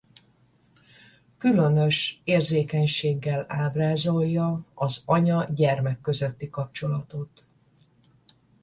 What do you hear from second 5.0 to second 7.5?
anya-gyermek közötti kapcsolatot.